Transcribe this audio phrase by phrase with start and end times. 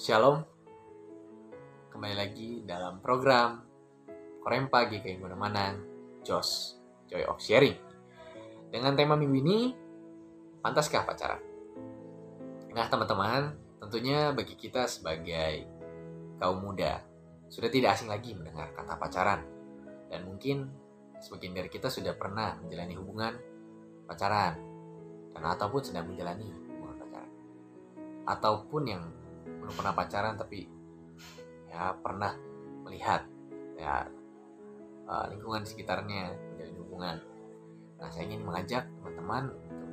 [0.00, 0.40] Shalom.
[1.92, 3.60] Kembali lagi dalam program
[4.40, 5.76] Korem Pagi kayak mana
[6.24, 7.76] Jos Joy of Sharing.
[8.72, 9.58] Dengan tema minggu ini
[10.64, 11.44] Pantaskah pacaran?
[12.72, 15.68] Nah teman-teman Tentunya bagi kita sebagai
[16.40, 17.04] kaum muda
[17.52, 19.44] Sudah tidak asing lagi mendengar kata pacaran.
[20.08, 20.64] Dan mungkin
[21.20, 23.36] sebagian dari kita sudah pernah menjalani hubungan
[24.08, 24.56] pacaran
[25.36, 27.32] dan ataupun sedang menjalani hubungan pacaran.
[28.24, 29.19] Ataupun yang
[29.70, 30.66] belum pernah pacaran tapi
[31.70, 32.34] ya pernah
[32.82, 33.22] melihat
[33.78, 34.02] ya
[35.06, 37.16] uh, lingkungan sekitarnya menjalin hubungan.
[38.02, 39.90] Nah, saya ingin mengajak teman-teman untuk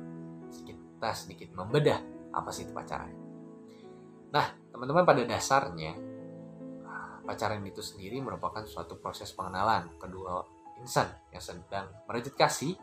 [0.66, 2.02] kita sedikit membedah
[2.34, 3.14] apa sih itu pacaran.
[4.34, 5.94] Nah, teman-teman pada dasarnya
[7.22, 10.42] pacaran itu sendiri merupakan suatu proses pengenalan kedua
[10.82, 12.74] insan yang sedang merajut kasih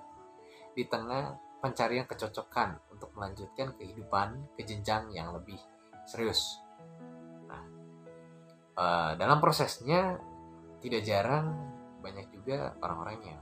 [0.72, 5.60] di tengah pencarian kecocokan untuk melanjutkan kehidupan ke jenjang yang lebih
[6.08, 6.65] serius.
[8.76, 10.20] Uh, dalam prosesnya
[10.84, 11.56] tidak jarang
[12.04, 13.42] banyak juga orang-orang yang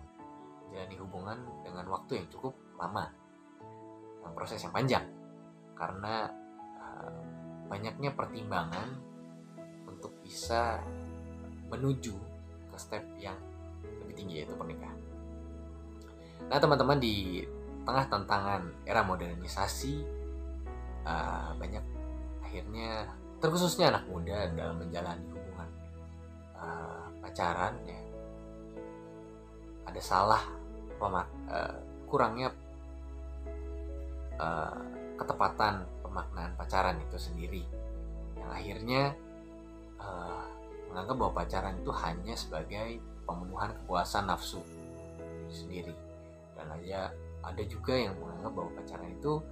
[0.70, 3.10] menjalani hubungan dengan waktu yang cukup lama,
[4.22, 5.06] yang proses yang panjang,
[5.74, 6.30] karena
[6.78, 7.18] uh,
[7.66, 8.94] banyaknya pertimbangan
[9.90, 10.86] untuk bisa
[11.74, 12.14] menuju
[12.70, 13.38] ke step yang
[14.06, 15.02] lebih tinggi yaitu pernikahan.
[16.46, 17.42] Nah teman-teman di
[17.84, 19.94] tengah tantangan era modernisasi
[21.10, 21.84] uh, banyak
[22.46, 23.10] akhirnya
[23.44, 25.68] terkhususnya anak muda dalam menjalani hubungan
[26.56, 28.00] uh, pacaran ya.
[29.84, 30.40] Ada salah
[30.96, 31.76] pemak uh,
[32.08, 32.56] kurangnya
[34.40, 34.80] uh,
[35.20, 37.68] ketepatan pemaknaan pacaran itu sendiri.
[38.40, 39.02] Yang akhirnya
[40.00, 40.48] uh,
[40.88, 44.64] menganggap bahwa pacaran itu hanya sebagai pemenuhan kepuasan nafsu
[45.52, 45.92] sendiri.
[46.56, 47.12] Dan aja
[47.44, 49.44] ada juga yang menganggap bahwa pacaran itu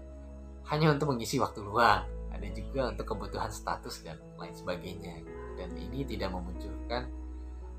[0.72, 5.22] hanya untuk mengisi waktu luang ada juga untuk kebutuhan status dan lain sebagainya
[5.60, 7.12] dan ini tidak memunculkan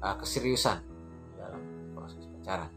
[0.04, 0.78] uh, keseriusan
[1.40, 1.62] dalam
[1.96, 2.70] proses pacaran.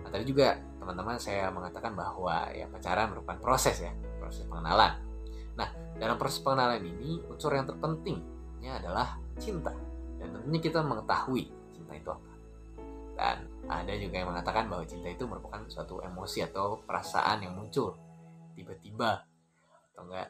[0.00, 5.00] Nah tadi juga teman-teman saya mengatakan bahwa ya pacaran merupakan proses ya proses pengenalan.
[5.56, 9.72] Nah dalam proses pengenalan ini unsur yang terpentingnya adalah cinta
[10.20, 12.30] dan tentunya kita mengetahui cinta itu apa.
[13.20, 13.36] Dan
[13.68, 17.92] ada juga yang mengatakan bahwa cinta itu merupakan suatu emosi atau perasaan yang muncul
[18.56, 19.29] tiba-tiba
[20.00, 20.28] atau enggak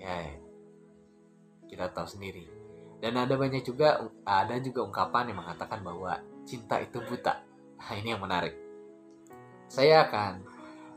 [0.00, 0.16] ya
[1.68, 2.48] kita tahu sendiri.
[2.96, 6.16] Dan ada banyak juga ada juga ungkapan yang mengatakan bahwa
[6.48, 7.44] cinta itu buta.
[7.76, 8.56] Nah ini yang menarik.
[9.68, 10.40] Saya akan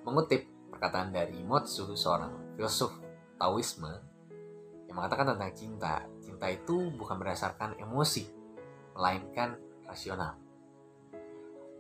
[0.08, 2.92] mengutip perkataan dari Motsu seorang filsuf
[3.36, 3.92] Taoisme
[4.88, 5.94] yang mengatakan tentang cinta.
[6.24, 8.24] Cinta itu bukan berdasarkan emosi
[8.96, 10.40] melainkan rasional.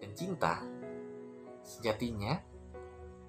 [0.02, 0.59] Dan cinta
[1.62, 2.34] sejatinya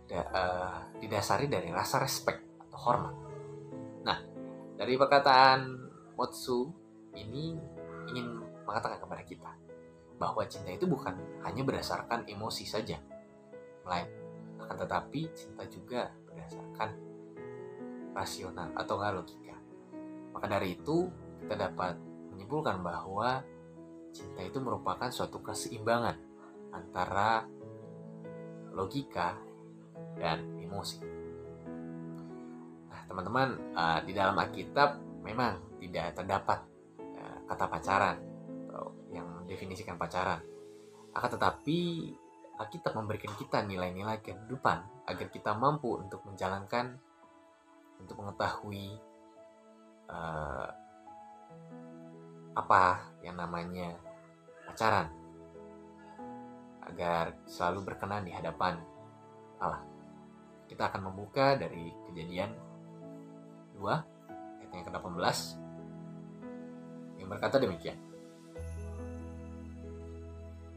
[0.08, 2.00] da, uh, didasari dari rasa
[2.76, 3.16] respect hormat.
[4.04, 4.18] Nah,
[4.76, 5.60] dari perkataan
[6.16, 6.68] Motsu
[7.16, 7.56] ini
[8.12, 9.52] ingin mengatakan kepada kita
[10.16, 12.96] bahwa cinta itu bukan hanya berdasarkan emosi saja,
[13.84, 16.88] melainkan tetapi cinta juga berdasarkan
[18.16, 19.56] rasional atau logika.
[20.32, 21.08] Maka dari itu
[21.44, 22.00] kita dapat
[22.32, 23.44] menyimpulkan bahwa
[24.12, 26.16] cinta itu merupakan suatu keseimbangan
[26.72, 27.44] antara
[28.72, 29.36] logika
[30.16, 31.15] dan emosi
[33.06, 36.58] teman-teman uh, di dalam Alkitab memang tidak terdapat
[36.98, 38.16] uh, kata pacaran
[38.68, 40.42] atau yang mendefinisikan pacaran.
[41.16, 42.12] Akan tetapi
[42.56, 46.96] Alkitab memberikan kita nilai-nilai kehidupan agar kita mampu untuk menjalankan,
[48.00, 48.96] untuk mengetahui
[50.08, 50.68] uh,
[52.56, 53.92] apa yang namanya
[54.64, 55.12] pacaran
[56.88, 58.80] agar selalu berkenan di hadapan
[59.60, 59.84] Allah.
[60.66, 62.65] Kita akan membuka dari kejadian
[63.76, 63.84] 2
[64.62, 65.36] ayat yang ke-18
[67.20, 67.98] yang berkata demikian.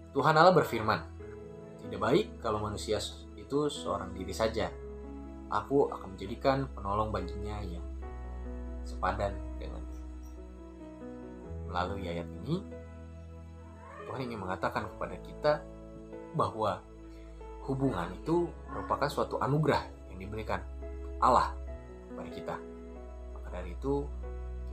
[0.10, 1.00] Tuhan Allah berfirman,
[1.86, 2.98] Tidak baik kalau manusia
[3.38, 4.68] itu seorang diri saja.
[5.50, 7.86] Aku akan menjadikan penolong baginya yang
[8.86, 9.82] sepadan dengan
[11.70, 12.66] Melalui ayat ini,
[14.10, 15.54] Tuhan ingin mengatakan kepada kita
[16.34, 16.82] bahwa
[17.70, 20.66] hubungan itu merupakan suatu anugerah yang diberikan
[21.22, 21.54] Allah
[22.10, 22.56] kepada kita
[23.52, 24.06] dari itu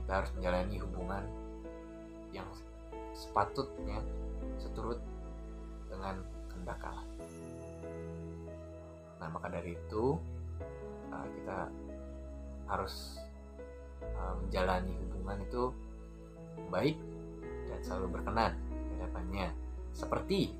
[0.03, 1.23] kita harus menjalani hubungan
[2.31, 2.47] yang
[3.11, 3.99] sepatutnya
[4.61, 5.01] seturut
[5.89, 7.07] dengan kehendak Allah.
[9.17, 10.15] Nah maka dari itu
[11.09, 11.59] uh, kita
[12.69, 13.17] harus
[14.03, 15.63] uh, menjalani hubungan itu
[16.69, 16.97] baik
[17.67, 19.47] dan selalu berkenan di hadapannya
[19.93, 20.53] seperti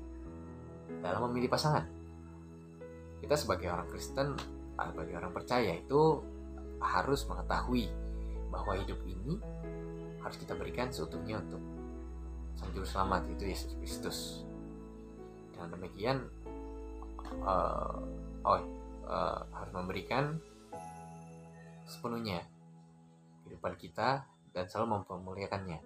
[1.00, 1.86] dalam memilih pasangan.
[3.18, 4.34] Kita sebagai orang Kristen,
[4.78, 6.22] sebagai orang percaya itu
[6.78, 8.07] harus mengetahui
[8.48, 9.40] bahwa hidup ini
[10.20, 11.62] harus kita berikan seutuhnya untuk
[12.58, 14.18] sang juru selamat itu Yesus Kristus.
[15.54, 16.16] Dengan demikian,
[17.46, 17.98] uh,
[18.42, 18.60] oh,
[19.06, 20.38] uh, harus memberikan
[21.88, 22.44] sepenuhnya
[23.46, 25.80] kehidupan kita dan selalu mempermuliakannya.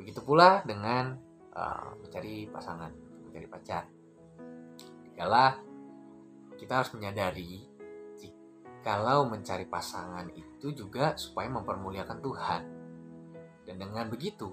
[0.00, 1.14] Begitu pula dengan
[1.54, 2.90] uh, mencari pasangan,
[3.28, 3.84] mencari pacar.
[5.06, 5.60] Dikala
[6.56, 7.69] kita harus menyadari
[8.80, 12.62] kalau mencari pasangan itu juga supaya mempermuliakan Tuhan.
[13.68, 14.50] Dan dengan begitu,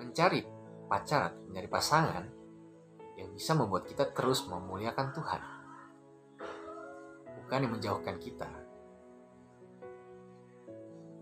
[0.00, 0.42] mencari
[0.86, 2.24] pacar mencari pasangan
[3.18, 5.42] yang bisa membuat kita terus memuliakan Tuhan.
[7.42, 8.50] Bukan yang menjauhkan kita.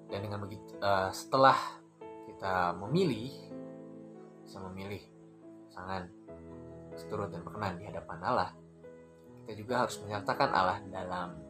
[0.09, 1.56] Dan dengan begitu, uh, setelah
[2.29, 3.35] kita memilih,
[4.47, 5.03] bisa memilih
[5.69, 6.06] pasangan
[6.95, 8.51] seturut dan berkenan di hadapan Allah,
[9.45, 11.44] kita juga harus menyertakan Allah dalam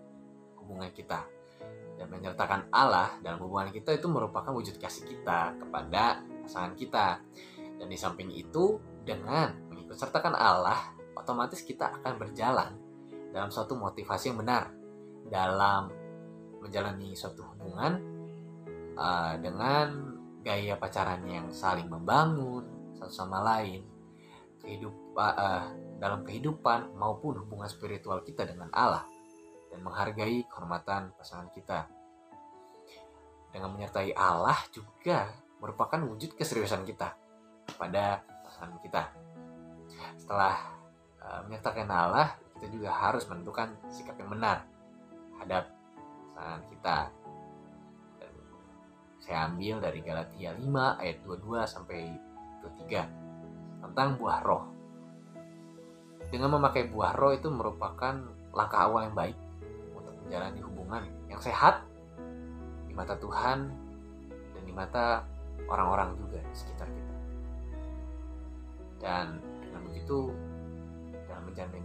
[0.64, 1.28] hubungan kita.
[1.94, 7.22] Dan menyertakan Allah dalam hubungan kita itu merupakan wujud kasih kita kepada pasangan kita.
[7.78, 12.75] Dan di samping itu dengan mengikut sertakan Allah otomatis kita akan berjalan
[13.31, 14.75] dalam suatu motivasi yang benar.
[15.25, 15.88] Dalam
[16.61, 18.00] menjalani suatu hubungan
[18.96, 22.64] uh, dengan gaya pacaran yang saling membangun
[22.96, 23.84] satu sama lain
[24.64, 29.05] kehidupan uh, dalam kehidupan maupun hubungan spiritual kita dengan Allah
[29.75, 31.91] dan menghargai kehormatan pasangan kita.
[33.50, 37.11] Dengan menyertai Allah juga merupakan wujud keseriusan kita
[37.75, 39.11] pada pasangan kita.
[40.15, 40.55] Setelah
[41.19, 44.62] uh, menyertakan Allah, kita juga harus menentukan sikap yang benar
[45.35, 45.75] terhadap
[46.38, 46.99] pasangan kita.
[48.23, 48.35] Dan
[49.19, 52.00] saya ambil dari Galatia 5 ayat 22 sampai
[52.62, 54.70] 23 tentang buah roh.
[56.31, 58.15] Dengan memakai buah roh itu merupakan
[58.55, 59.44] langkah awal yang baik
[60.25, 61.85] menjalani hubungan yang sehat
[62.88, 63.69] di mata Tuhan
[64.56, 65.23] dan di mata
[65.69, 67.15] orang-orang juga di sekitar kita.
[69.05, 70.32] Dan dengan begitu,
[71.29, 71.82] dalam menjalani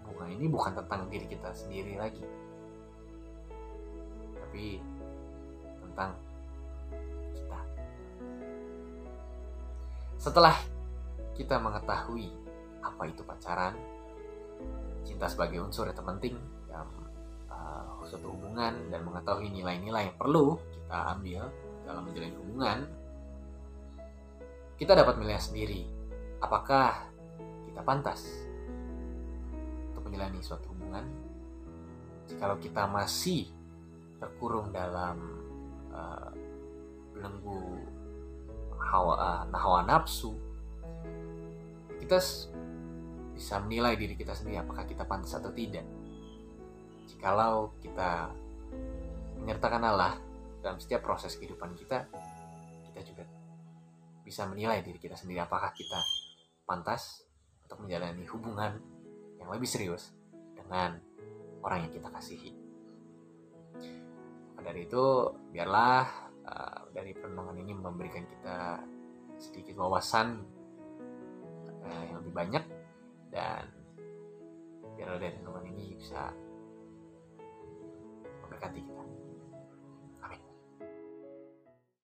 [0.00, 2.24] hubungan ini bukan tentang diri kita sendiri lagi,
[4.40, 4.80] tapi
[5.84, 6.16] tentang
[7.36, 7.60] kita.
[10.16, 10.56] Setelah
[11.36, 12.30] kita mengetahui
[12.80, 13.74] apa itu pacaran,
[15.02, 16.36] cinta sebagai unsur yang terpenting
[16.70, 16.88] dalam
[18.06, 21.48] suatu hubungan dan mengetahui nilai-nilai yang perlu kita ambil
[21.88, 22.78] dalam menjalin hubungan,
[24.76, 25.88] kita dapat melihat sendiri
[26.42, 27.08] apakah
[27.70, 28.20] kita pantas
[29.90, 31.06] untuk menjalani suatu hubungan.
[32.28, 33.48] Jikalau kita masih
[34.20, 35.18] terkurung dalam
[35.90, 36.30] uh,
[37.18, 40.36] uh, hawa nafsu,
[41.98, 42.18] kita
[43.32, 45.82] bisa menilai diri kita sendiri apakah kita pantas atau tidak
[47.18, 48.30] kalau kita
[49.42, 50.14] menyertakan Allah
[50.62, 52.06] dalam setiap proses kehidupan kita,
[52.92, 53.24] kita juga
[54.22, 55.98] bisa menilai diri kita sendiri apakah kita
[56.62, 57.26] pantas
[57.66, 58.78] untuk menjalani hubungan
[59.42, 60.14] yang lebih serius
[60.54, 61.02] dengan
[61.66, 62.54] orang yang kita kasihi.
[64.54, 65.04] Maka dari itu,
[65.50, 66.06] biarlah
[66.46, 68.78] uh, dari perenungan ini memberikan kita
[69.42, 70.38] sedikit wawasan
[71.82, 72.64] uh, yang lebih banyak
[73.34, 73.66] dan
[74.94, 76.30] biarlah dari renungan ini bisa
[78.60, 79.21] 干地里的